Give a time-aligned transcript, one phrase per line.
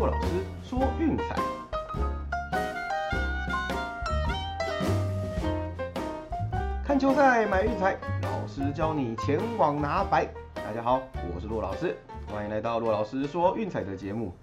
[0.00, 0.28] 骆老师
[0.64, 1.36] 说运彩，
[6.82, 10.26] 看球赛买运彩，老师教你前往拿白。
[10.54, 11.02] 大家好，
[11.34, 11.94] 我是骆老师，
[12.26, 14.34] 欢迎来到骆老师说运彩的节目。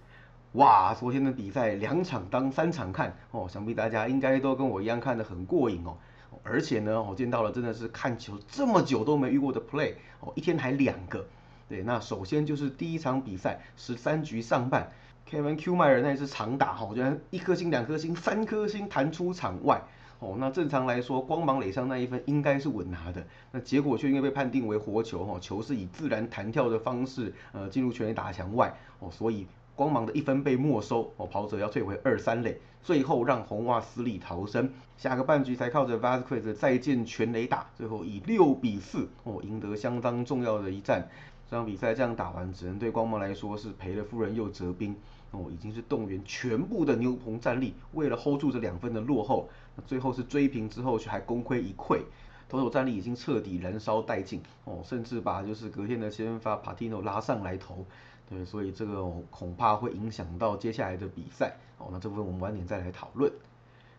[0.52, 5.98] 哇，昨天的比赛两场当三场看哦，想必大家应该都跟我一样看得很过瘾哦。
[6.44, 11.26] 而且呢，我见到了真的是看球这么久都没遇过的 play 哦，一天还两个。
[11.68, 14.92] 对，那首先就是第一场比赛十三局上半
[15.30, 19.82] ，Kevin Q 迈尔那一次长打哈，我觉得一颗星、两颗星、三颗星弹出场外
[20.20, 20.36] 哦。
[20.40, 29.46] 那正常来说，光芒垒上那一分应该是稳拿的，那结果却因为被判定为活球哈，球是以自然弹跳的方式呃进入全垒打墙外哦，所以
[29.76, 41.08] 光芒的一分被没收哦，跑者要退回二三垒，最后让红袜死里逃生，下个半局才靠着 Vasquez 再见全垒打，最后以六比四哦赢得相当重要的一战。
[41.50, 44.94] 这场比赛这样打完，只能对光芒来说是赔了夫人又折兵
[45.32, 52.02] 哦，已经是动员全部的牛棚战力，为了 hold 住这两分的落后，那最后是追平之后却还功亏一篑，
[52.48, 57.86] 投手战力已经彻底燃烧殆尽哦，甚至把就是隔天的先发 Patino 拉上来投，
[58.30, 63.32] 对，所以这个恐怕会影响到接下来的比赛哦，那这部分我们晚点再来讨论。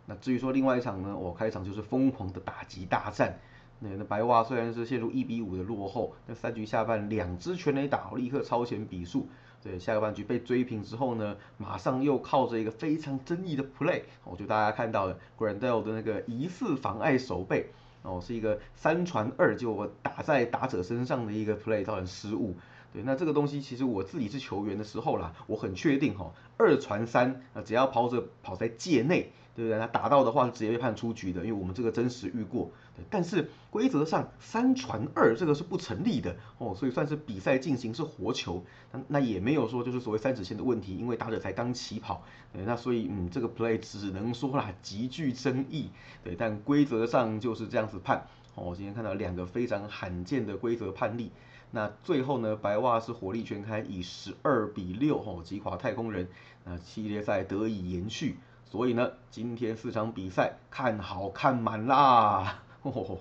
[0.06, 3.38] 那至于说另外一场呢，我开场就是疯狂的打击大战。
[3.80, 9.28] 那那白袜虽然是陷入一比五的落后，那三局下半两支全垒打立刻超前比数。
[9.68, 17.66] 对，下个半局被追平之后呢，马上又靠着一个非常争议的 play，我觉得大家看到了 Grandel 的那个疑似妨碍守备，
[18.00, 22.56] 哦，是一个三传二就打在打者身上的一个 play 造成失误。
[22.94, 29.30] 对，那这个东西其实我自己是球员的时候啦，我很确定哈，二传三啊，只要跑者跑在界内。
[29.58, 29.80] 对不对？
[29.80, 32.70] 他打到的话是直接被判出局的，因为我们这个真实遇过。
[33.10, 42.22] 但是规则上三传二这个是不成立的哦，所以算是比赛进行是活球，那那也没有说就是所谓三指线的问题，因为打者才刚起跑。
[42.52, 45.90] 对，那所以嗯，这个 play 只能说啦极具争议。
[46.24, 48.26] 对，但规则上就是这样子判。
[48.54, 51.30] 哦，我今天看到两个非常罕见的规则判例。
[51.70, 56.28] 那最后呢，白袜是火力全开，以十二比六哦击垮太空人，
[56.64, 58.38] 那系列赛得以延续。
[58.64, 62.62] 所以呢，今天四场比赛看好看满啦！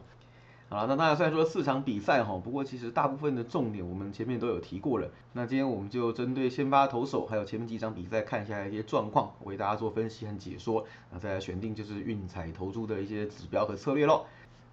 [0.70, 5.10] 好了，那当然虽然说四场比赛哈，不过其实大部分的重点我们前面都有提过了。
[5.32, 14.26] 那今天我们就针对先发投手，还有前面几场比赛看一下一些状况，为大家做分析和解说，那再来选定就是运彩投注的一些指标和策略喽。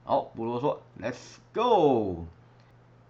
[0.03, 2.25] 好，不啰嗦，Let's go！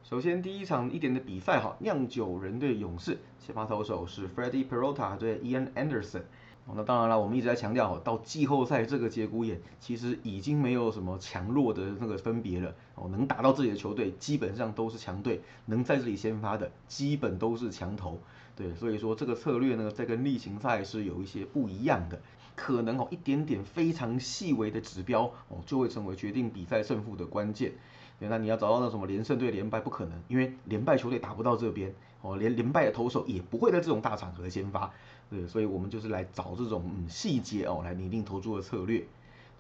[0.03, 6.25] 首先第一场一点的比赛哈，酿酒人对勇士，先发投手是 Freddie Peralta 对 Ian Anderson。
[6.73, 12.75] 那当然了，我们一直在强调，到季后赛这个节骨眼，其实已经没有什么强弱的那个分别了。
[12.95, 18.19] 哦，能打到自己的球队，基本上都是强队；能在这里先发的，基本都是强投。
[18.57, 22.19] 对，所以说这个策略呢，在跟例行赛是有一些不一样的，
[22.57, 27.73] 可能哦一点点非常细微的指标哦，就会成为决定比赛胜负的关键。
[28.19, 31.93] 对那你要找到那什么连胜对连败不可能，因为连败球队打不到这边
[32.23, 34.91] 哦，连连败的投手也不会在这种大场合先发。
[35.31, 39.05] 对，所以我们就是来找这种嗯细节哦，来拟定投注的策略。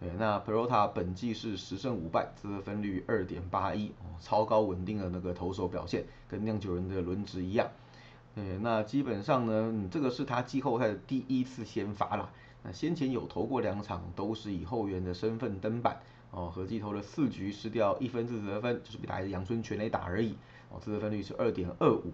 [0.00, 7.68] 对，那 Perota 本季是十胜五败，得分率二点八一哦，超高稳定的那个投手表现，跟酿酒人的轮值一样。
[8.34, 12.28] 对，那基本上呢，嗯，这个是他季后赛的第一次先发啦。
[12.64, 16.00] 那先前有投过两场，都是以后援的身份登板
[16.32, 20.34] 哦，合计投了四局，失掉一分四得分，就是比打一个阳春全垒打而已
[20.70, 22.12] 哦，得分率是二点二五。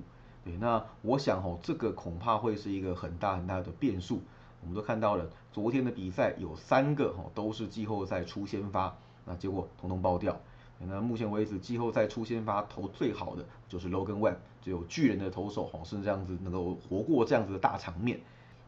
[0.59, 4.22] 那我想哦，这个恐怕会是一个很大很大的变数。
[4.62, 8.94] 我们都看到了，昨天的比赛有三个哈都是季后赛出先发，
[9.25, 10.38] 那结果统统爆掉。
[10.78, 18.21] 那目前为止，季后赛出先发投最好的就是 Logan Webb，只有巨人的投手哈是这样子能够活过这样子的大场面。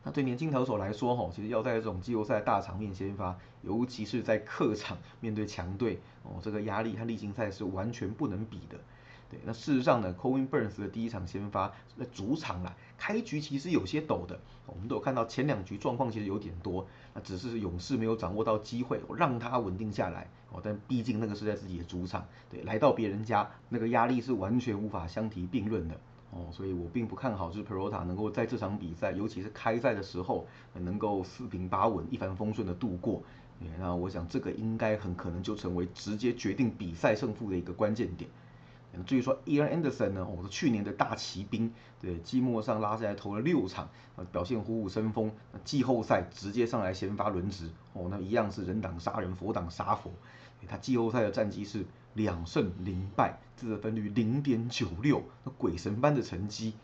[0.05, 8.79] 那对年轻投手来说哈，其实要在这种季后赛大场面先发，尤其是在客场面对强队哦，这个压力和例行赛是完全不能比的。
[9.33, 20.61] 对，那事实上呢，Colin Burns 的第一场先发那主场啦，开局其实有些抖的，我们都有看到前两局状况其实有点多，那只是勇士没有掌握到机会，让他稳定下来哦。
[20.63, 25.95] 但毕竟那个是在自己的主场，对，来到别人家那个压力是完全无法相提并论的
[26.33, 26.49] 哦。
[26.53, 33.23] 所以我并不看好就是 Perota 能够在这场比赛，尤其是开赛的时候，能够四平八稳、一帆风顺的度过。
[33.79, 38.29] 那我想这个应该很可能就成为直接决定比赛胜负的一个关键点。
[39.07, 45.33] 至于说 Ian Anderson 呢，哦，是去年的大骑兵，对，季末上拉下来投了六场，啊，表现虎虎生风，
[45.65, 50.13] 季后赛直接上来先发轮值，哦，那一样是人挡杀人，佛挡杀佛，
[50.69, 56.75] 他季后赛的战绩是两胜零败，自得分率零点九六，那鬼神般的成绩，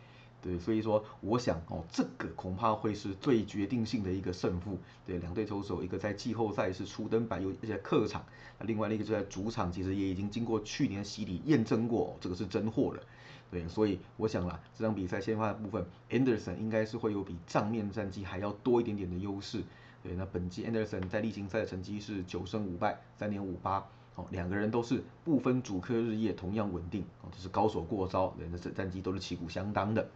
[0.40, 4.78] 对，所以说我想哦，这个恐怕会是最决定性的一个胜负。
[5.04, 8.24] 对，两队投手，一个在季后赛是初登板，有而且客场，
[8.58, 13.02] 那另外一个就在主场，其实也已经经过去年洗礼验证过，这个是真货了。
[13.50, 19.62] 对，所以我想啦，这场比赛先发的部分，Anderson 应该是会有比账面战绩还要多一点点的优势。
[20.04, 23.84] 对，那本季 Anderson 在例行赛的成绩是九胜五败，三点五八。
[24.14, 27.02] 哦，两个人都是不分主客日夜，同样稳定。
[27.22, 30.08] 哦，这是高手过招，人的战战绩都是旗鼓相当的。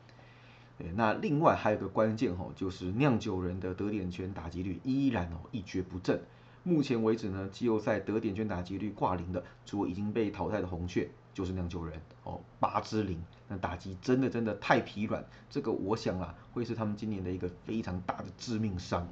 [0.79, 6.21] 对，那另外还有个关键哈，就是酿酒人的得点圈打击率依然哦一蹶不振。
[6.65, 13.21] 目前为止呢，季后赛得点圈打击率挂零的，除了已经被淘汰的红雀，就是酿酒人哦，八支零。
[13.49, 19.07] 那打击真的真的太疲软，这个我想啊，会是他们今年的一个非常大的致命伤。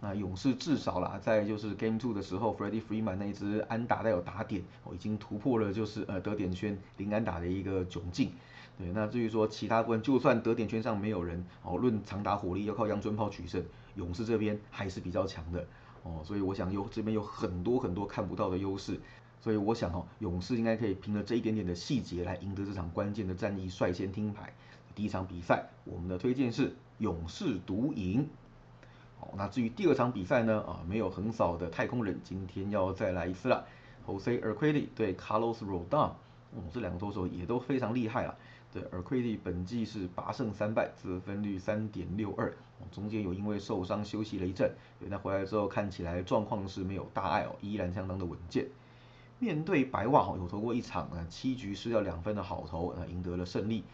[0.00, 8.32] 那勇士至少啦，在就是 Game Two 的时候，Freddie Freeman 那一支安打带有打点，哦，已经突破了就是呃得点圈零安打的一个窘境。
[8.78, 13.62] 对，那至于说其他部分，就算得点圈上没有人，哦，论长打火力要靠阳春炮取胜，
[13.96, 15.66] 勇士这边还是比较强的。
[16.04, 19.00] 哦，所以我想有这边有很多很多看不到的优势。
[19.40, 24.52] 所以我想哦，勇士应该可以凭着这一点点的细节来赢得这场关键的战役，率先听牌。
[24.94, 28.28] 第一场比赛，我们的推荐是勇士独赢。
[29.18, 30.60] 好，那至于第二场比赛呢？
[30.62, 33.64] 啊，没有横扫的太空人，今天要再来一次了。
[34.06, 36.10] Jose Urquidy 对 Carlos Rodon，
[36.52, 38.36] 哦，这两个投手也都非常厉害了。
[38.72, 42.52] 对，Urquidy 本季是八胜三败，得分率三点六二，
[42.92, 44.70] 中间有因为受伤休息了一阵，
[45.00, 48.66] 对，那回来之后看起来状况是没有大碍哦，依然相当的稳健。
[49.38, 53.84] 面对白袜哦，有投过一场啊，七局失掉两分的好投，啊，赢得了胜利。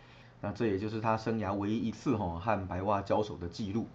[0.41, 3.87] 那这也就是他生涯唯一一次哈和白袜交手的记录。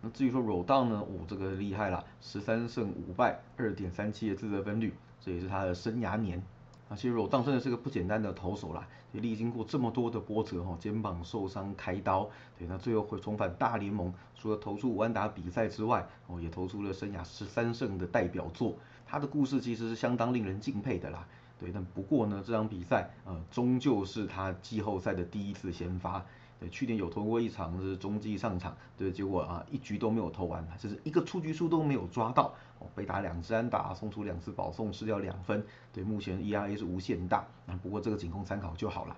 [0.00, 6.42] 那至于说 Rodon 呢，哦，这个厉害了，十三胜五败，二点三七的自责分率，这也是他的生涯年。
[6.88, 18.74] 那，其实我当真的是个不简单的投手啦，也历经过这么多的波折哈，肩膀受伤开刀，对，那最后会重返大联盟，除了投出五万打比赛之外，哦，也投出了生涯十三胜的代表作。
[19.06, 21.26] 他的故事其实是相当令人敬佩的啦，
[21.58, 26.24] 对，但不过呢，这场比赛呃，终究是他季后赛的第一次先发。
[26.60, 39.16] 对，去年有投过一场是中继上场，对，结果啊一局都没有投完，就是一个出局数都没有抓到，哦，被打两支安打，送出两次保送，失掉两分，对，目前 ERA 是无限大，那不过这个仅供参考就好了。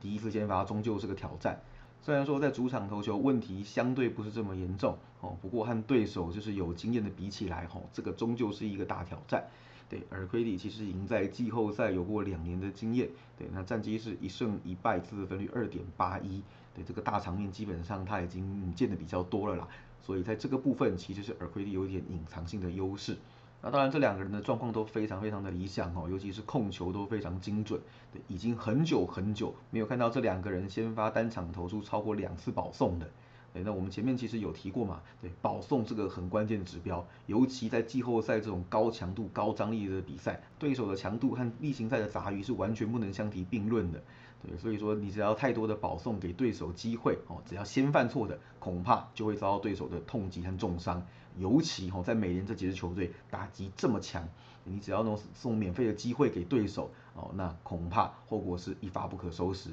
[0.00, 1.60] 第一次先发终究是个挑战，
[2.00, 9.44] 虽然说在主场投球问题相对不是这么严重，哦，不过和对手就是有经验的比起来，吼，这个终究是一个大挑战。
[9.90, 16.40] 对，而奎里其实已经在季后赛有过两年的经验，对，那战绩是一胜一败，自分率二点八一，
[16.72, 19.68] 对，这个大场面基本上他已经见的比较多了啦，
[20.00, 23.16] 所以在这个部分其实是尔奎利有一点隐藏性的优势。
[23.62, 27.80] 那当然这两个人的状况都非常非常的理想哦，尤其是控球都非常精准，
[28.12, 33.10] 对，已经很久很久没有看到这两个人先发单场投出超过两次保送的。
[33.54, 44.00] 诶，那我们前面其实有提过嘛，对，保送这个很关键的指标，尤其在季后赛这种高强度、高张力的比赛，对手的强度和例行赛的杂鱼是完全不能相提并论的。
[44.42, 51.06] 对，所以说你只要太多的保送给对手机会哦，只要先犯错的，恐怕就会遭到对手的痛击和重伤。
[51.36, 54.28] 尤其哦，在美联这几支球队打击这么强，
[54.64, 59.70] 你只要能送免费的机会给对手哦，那恐怕后果是一发不可收拾。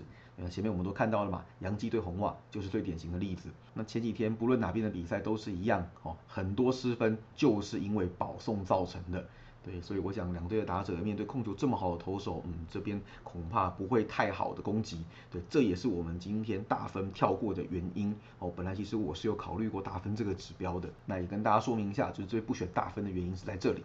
[0.52, 3.50] 前面我们都看到了嘛，洋基对红袜就是最典型的例子。
[3.74, 9.28] 那前几天不论哪边的比赛都是一样哦，很多失分就是因为保送造成的。
[9.68, 15.04] 对，所以我想两队的打者面对控球这么好的投手，嗯，这边恐怕不会太好的攻击。
[15.30, 18.50] 对，这也是我们今天大分跳过的原因哦。
[18.56, 23.84] 本来其实我是有考虑过大分这个指标的，那也跟大家说明一下，就是这不选大分的原因是在这里。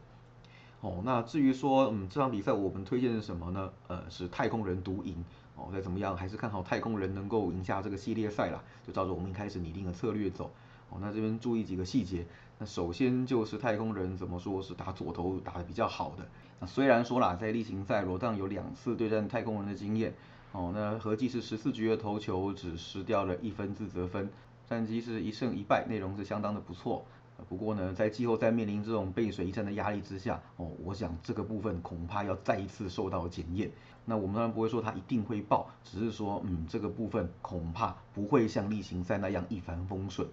[0.80, 3.70] 哦，那至于说，嗯，这场比赛我们推荐是什么呢？
[3.88, 5.24] 呃，是太空人独赢。
[5.54, 8.62] 哦，再怎么样，还是看好太空人能够赢下这个系列赛啦。
[8.86, 10.50] 就照着我们一开始拟定的策略走。
[11.00, 12.26] 那这边注意几个细节。
[12.58, 16.26] 那首先就是太空人怎么说是打左投打的比较好的。
[16.60, 20.14] 那虽然说啦，在例行赛罗当有两次对战太空人的经验。
[20.52, 24.30] 哦，那合计是十四局的投球只失掉了一分自责分，
[24.68, 27.04] 战绩是一胜一败，内容是相当的不错。
[27.48, 33.70] 不过呢，在季后赛面临这种背水一战的压力之下，哦，我想这个部分恐怕要再一次受到检验。
[34.04, 40.28] 那我们当然不会说他一定会爆，只是说，嗯，这个部分恐怕不会像例行赛那样一帆风顺。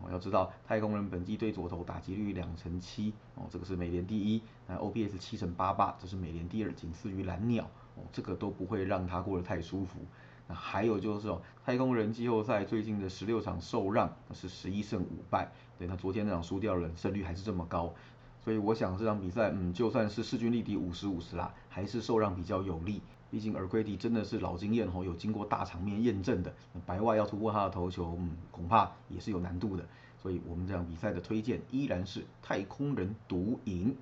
[0.00, 4.42] 哦，要知道太空人本季对左投打击率两成七，哦，这个是美联第一。
[4.66, 7.64] 那 OPS 七成八八，这是美联第二，仅次于蓝鸟。
[7.96, 10.00] 哦，这个都不会让他过得太舒服。
[10.48, 17.94] 那还有就是哦，太空人季后赛最近的十六场受让是十一胜五败，对，那昨天那场输掉了，胜率还是这么高，
[18.42, 23.00] 所以我想这场比赛，嗯，就算是势均力敌五十五十啦，还是受让比较有利。
[23.34, 26.54] 毕竟尔奎迪真的是老经验哦，有经过大场面验证的，
[26.86, 29.84] 白袜要突破他的头球，嗯，恐怕也是有难度的。
[30.22, 33.96] 所以我们这场比赛的推荐依然是太空人独赢。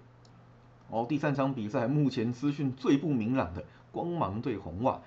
[0.90, 5.00] 哦，第三场比赛目前资讯最不明朗的光芒对红袜。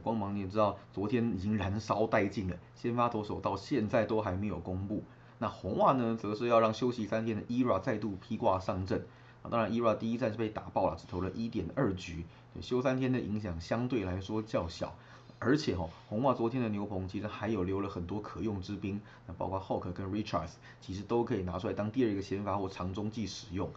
[0.00, 5.02] 光芒你也知道，昨天已经燃烧殆尽了，先发投手到现在都还没有公布。
[5.40, 9.04] 那红袜呢，则是要让休息三天的 ERA 再度披挂上阵。
[9.42, 12.24] 啊，当然 ERA 第一站是被打爆了，只投了一点二局，
[12.60, 14.94] 休三天的影响相对来说较小。
[15.38, 23.68] 而且哈，红袜昨天的牛棚其实还有留了很多可用之兵，那包括 Hawk 跟 Richards，其实都可以拿出来当第二个先发或长中继使用。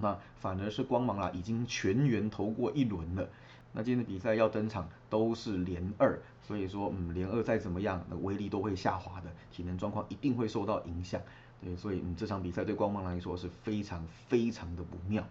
[0.00, 3.28] 那反而是光芒啦，已经全员投过一轮了。
[3.72, 11.20] 那今天的比赛要登场都是连二，所以说嗯，连二再怎么样，那威力都会下滑的，体能状况一定会受到影响。
[11.62, 15.22] 对，所以嗯，这场比赛对光芒来说是非常非常的不妙。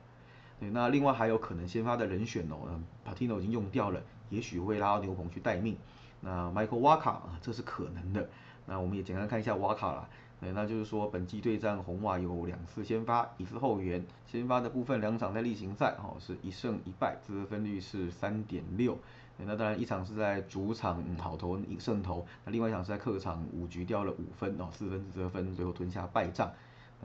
[0.60, 5.76] 对，那另外还有可能先发的人选哦，嗯，Patino 已经用掉了，也许会拉到牛棚去待命。
[6.22, 8.30] 那 Michael Waka 啊，这是可能的。
[8.66, 10.08] 那我们也简单看一下 Waka 啦。
[10.40, 14.04] 对，那就是说本季对战红袜有两次先发，一次后援。
[14.26, 18.98] 先发的部分两场在例行赛，哦是一胜一败，自得分率是三点六。
[19.38, 26.52] 那当然一场是在主场好投一胜投，那另外一场是在客场五局掉了五分，哦四分自得分，最后吞下败仗。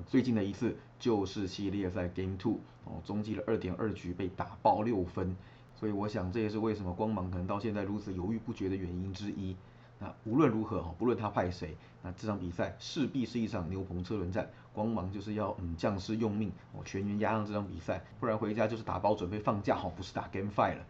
[0.06, 5.34] 最近的一次就是系列赛 Game Two，哦中继了二点二局被打爆六分，
[5.74, 9.56] 所以我想这也是为什么光芒可能到现在如此犹豫不决的原因之一。
[9.98, 14.50] 那无论如何哈，不论他派谁，那这场比赛势必是一场牛棚车轮战。
[14.74, 20.84] 光芒就是要嗯将士用命，哦全员压上这场比赛，不然回家就是打包准备放假哈，不是打 Game Five 了。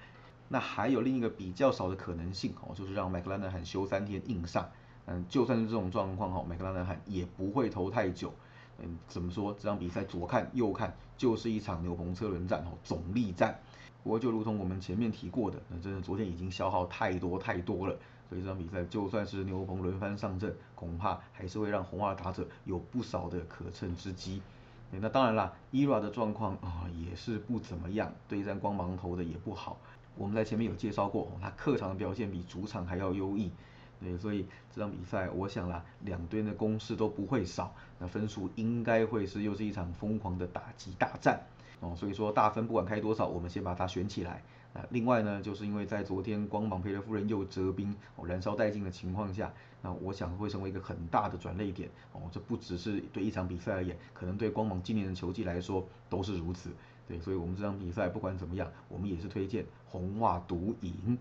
[0.49, 4.69] 那还有另一个比较少的可能性哦，就是让麦克兰纳罕休三天硬上。
[5.07, 8.33] 嗯，就算是这种状况哈，麦克兰纳罕也不会投太久。
[8.79, 9.55] 嗯，怎么说？
[9.55, 13.59] 这场比赛左看右看就是一场牛棚车轮战哦，总力战。
[14.03, 17.97] 不过就如同我们前面提过的，那真的昨天已经消耗太多太多了。
[18.29, 24.43] 所以这场比赛就算是牛棚轮番上阵，恐怕还是会让红袜打者有不少的可乘之机。
[24.91, 29.79] 那当然啦，ERA 的状况啊也是不怎么样，对战光芒投的也不好。
[30.16, 33.50] 我们在前面有介绍过，他客场的表现比主场还要优异。
[33.99, 41.40] 对，所以这场比赛我想啦，两队的攻势都不会少，那分数应该会是又是一场疯狂的打击大战。
[41.80, 44.42] 哦，所以说大分不管开多少，我们先把它选起来。
[44.90, 52.20] 另外呢，就是因为在昨天光芒佩勒夫人又折兵哦，燃烧殆尽的情况下，那我想会成为一个很大的转泪点哦。
[52.30, 56.68] 这不只是对一场比赛而言，可能对光芒今年的球季来说都是如此。
[57.08, 59.64] 对，所以我们这场比赛不管怎么样，我们也是推荐
[59.97, 61.17] 红袜独赢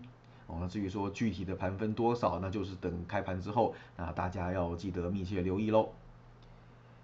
[0.46, 0.58] 哦。
[0.60, 5.88] 那至于说具体的盘分多少，那就是等开盘之后，那大家要记得密切留意喽。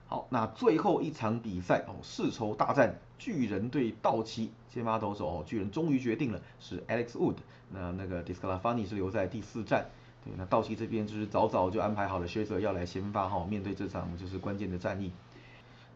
[0.07, 7.37] 好，那最后一场比赛哦，世仇大战，巨人对道奇，先发投手哦，巨人终于决定了是 Alex Wood，
[7.71, 9.87] 那那个 Discalafani 是留在第四站，
[10.23, 15.11] 对，那道奇这边就是早早就安排好了 s h a z e r 要来先发哈，面对这场就是关键的战役。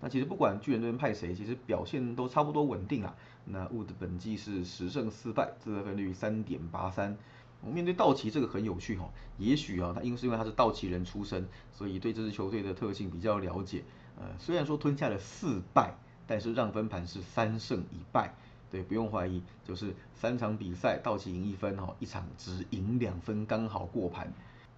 [0.01, 3.15] 那其实不管巨人这边派谁，其实表现都差不多稳定啊。
[3.45, 7.17] 那 Wood 本季是十胜四败，自得分率三点八三。
[7.63, 13.83] 我面对道奇这个很有趣哈，也许啊，他因为是因为他是道奇人出身，所以对这支球队的特性比较了解。
[14.19, 15.95] 呃，虽然说吞下了四败，
[16.27, 18.35] 但是让分盘是三胜一败，
[18.71, 24.33] 对，不用怀疑，就是三场比赛道奇赢一分哈，一场只赢两分刚好过盘。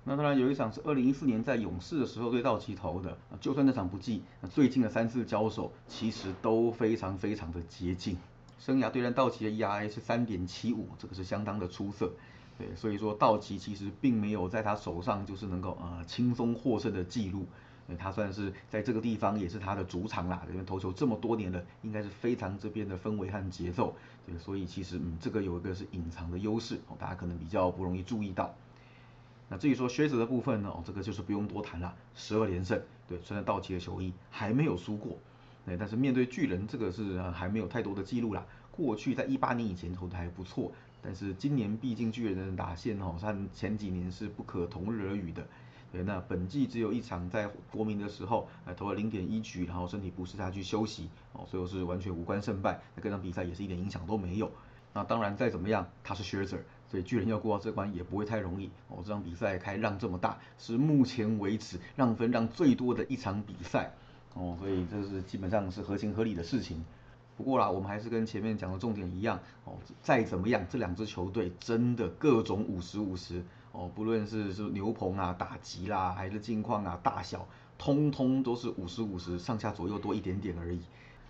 [0.09, 8.17] 那当然有一场是二零一四年在勇士的时候对道奇投的，就算那场不计，最近的三次交手其实都非常非常的接近。
[8.59, 12.11] 生涯对战道奇的 ERA 是三点七五，这个是相当的出色。
[12.57, 17.45] 对，所以说道奇其实并没有在他手上就是能够呃轻松获胜的记录。
[17.99, 23.95] 他算是在这个地方也是他的主场啦，这边投球这么多年了，应该是非常这边的氛围和节奏，
[24.27, 28.55] 对，所以其实嗯，这个有一个是隐藏的优势，大家可能比较不容易注意到。
[29.49, 35.17] 那至于说靴子的部分呢，哦，这个就是不用多谈了，十二连胜，对，虽然道奇的球衣还没有输过，
[35.64, 38.45] 对，但是面对巨人这个是还没有太多的记录啦。
[38.71, 40.71] 过去在一八年以前投的还不错，
[41.02, 45.47] 但是今年毕竟巨人的打线哦，和前几年是不可同日而语的。
[45.90, 54.52] 对，那本季只有一场在国民的时候，呃，投了零点一局，然后身体不适下去休息，哦，所以是完全无关胜败，那这场比赛也是一点影响都没有。
[54.93, 58.71] 那当然再怎么样，他是 Scherzer，所以巨人要过到这关也不会太容易。
[58.88, 63.92] 哦，这场比赛开让这么大，是目前为止让分让最多的一场比赛，
[64.35, 66.85] 哦，所以这是基本上是合情合理的事情。
[67.37, 73.42] 不过啦，我们还是跟前面讲的重点一样，哦，再怎么样，这两支球队真的各种五十五十。
[73.71, 80.80] 哦，不论是是牛棚啊、打击啦，还是近况啊、大小，通通都是五十五十上下左右多一点点而已。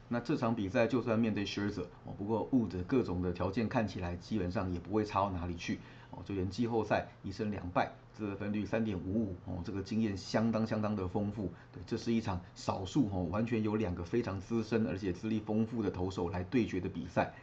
[0.09, 5.79] 那这场比赛就算面对 Scherzer，哦，不过 Wood 各种的条件看起来基本上也不会差到哪里去。
[6.11, 11.53] 哦，就连季后赛一胜两败，得分率三点五五哦，这个经验相当相当的丰富。
[11.71, 17.35] 对，这是一场少数哦，完全有两个非常资深而且资历丰富的投手来对决的比赛。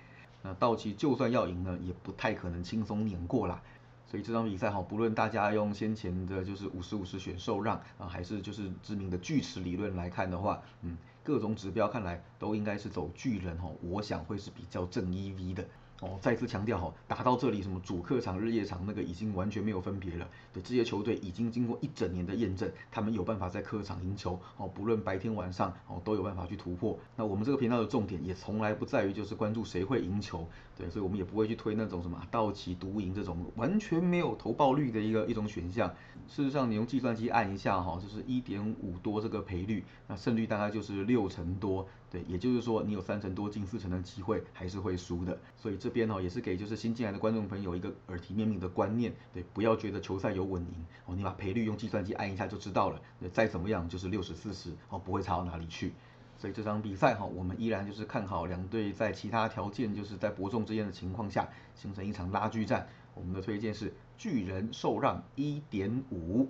[0.41, 3.61] 那道奇就算要赢呢，也不太可能轻松碾过啦。
[4.07, 15.65] 所以这场比赛哈，不论大家用先前的就是五十五十选受让啊，还是就是知名的锯齿理论来看的话，嗯，各种指标看来都应该是走巨人哦，我想会是比较正 EV 的。
[16.01, 20.27] 哦，再次强调哈，打到这里什么主客场、日夜场那个已经完全没有分别了。
[20.51, 24.37] 对，这些球队已经经过一整年的验证，他们有办法在客场赢球。
[24.57, 26.99] 哦，不论白天晚上哦，都有办法去突破。
[27.15, 30.45] 那我们这个频道的重点也从来不在于就是关注谁会赢球，
[30.77, 35.89] 对，所以我们也不会去推那种什么道奇独赢这种完全没有投报率的一个一种选项。
[36.27, 41.87] 事实上，你用计算机按一下哈，就是一点五多这个赔率，那胜率大概就是六成多。
[42.09, 45.37] 对，也就是说你有三成多近四成的机会还是会输的。
[45.57, 55.93] 所以这边哦也是给就是新进来的观众朋友一个耳提面命的观念，对，不要觉得球赛有稳赢哦，你把赔率用计算机按一下就知道了，那再怎么样就是六十四十哦，不会差到哪里去。
[56.39, 62.87] 所以这场比赛哈，我们依然就是看好两队在其他条件就是在伯仲之间的情况下形成一场拉锯战。
[63.13, 66.49] 我们的推荐是巨人受让一点五。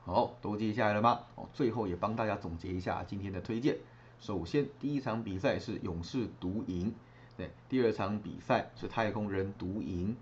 [0.00, 1.20] 好，都记下来了吗？
[1.34, 3.76] 哦，最后也帮大家总结一下今天的推荐。
[4.18, 6.94] 首先，第一场比赛是勇士独赢，
[7.36, 10.16] 对，第二场比赛是太空人独赢，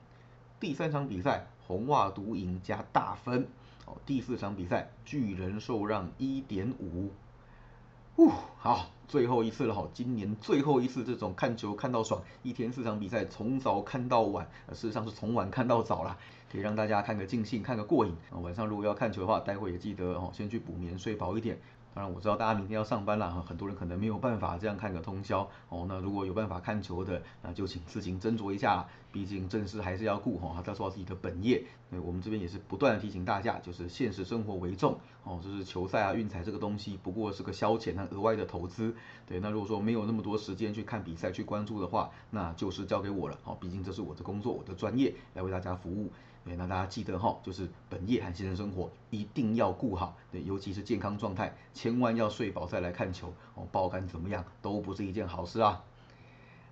[0.58, 3.46] 第三场比赛红袜独赢加大分，
[3.86, 7.10] 哦，第四场比赛巨人受让一点五，
[8.16, 16.16] 呜，好，最后一次了哈，今年最后一次这种看球看到爽，一天四场比赛从早看到晚，事实上是从晚看到早啦，
[16.50, 21.56] 可以让大家看个尽兴，看个过瘾，晚上如果要看球的话，待会也记得哦，先去补眠睡饱一点。
[21.94, 25.86] 当然我知道大家明天要上班了，很多人可能没有办法这样看个通宵哦。
[25.88, 31.64] 那如果有办法看球的，那就请自行斟酌一下，毕竟正事还是要顾哈，要做好自己的本业。
[31.88, 38.92] 对，我们这边也是不断的提醒大家，就是现实生活为重哦，就是球赛啊、运彩这个东西不过是个消遣和额外的投资。
[39.24, 46.10] 对，那如果说没有那么多时间去看比赛去关注的话，那就是交给我了哦，毕竟这是我的工作，我的专业来为大家服务。
[46.44, 55.82] 对，那大家记得哈，就是本业和现实生活一定要顾好，对，尤其是健康状态，千万要睡饱再来看球哦，爆肝怎么样都不是一件好事啊。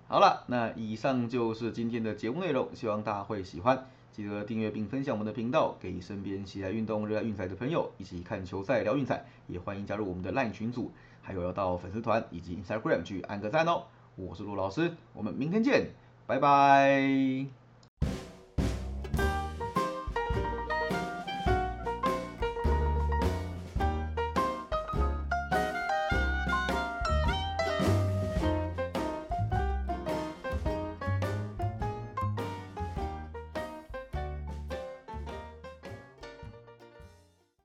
[0.07, 10.91] 好了，那以上就是今天的节目内容，希望大家会喜欢，记得订阅并分享我们的频道，给身边喜爱运动、热爱运彩的朋友一起看球赛聊运彩，也欢迎加入我们的 LINE 群组，
[11.23, 13.85] 还有要到粉丝团以及 Instagram 去按个赞哦。
[14.15, 15.89] 我是陆老师，我们明天见，
[16.27, 17.62] 拜拜。